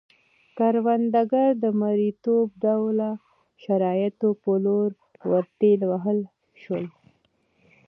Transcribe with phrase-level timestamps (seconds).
[0.57, 3.11] کروندګر د مریتوب ډوله
[3.63, 4.89] شرایطو په لور
[5.31, 6.19] ورټېل وهل
[6.61, 6.85] شول